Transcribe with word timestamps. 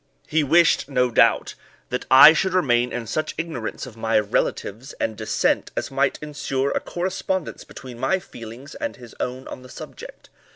He 0.27 0.43
wished, 0.43 0.89
no 0.89 1.11
doubt, 1.11 1.53
that 1.89 2.07
I 2.09 2.33
should 2.33 2.55
remain 2.55 2.91
in 2.91 3.05
such 3.05 3.35
ignorance 3.37 3.85
of 3.85 3.95
my 3.95 4.17
relatives 4.17 4.93
and 4.93 5.15
descent 5.15 5.69
as 5.77 5.91
might 5.91 6.17
insure 6.23 6.71
a 6.71 6.79
correspondence 6.79 7.63
between 7.63 7.99
my 7.99 8.17
feelings 8.17 8.73
and 8.73 8.95
his 8.95 9.13
own 9.19 9.47
on 9.47 9.61
this 9.61 9.75
subject. 9.75 10.31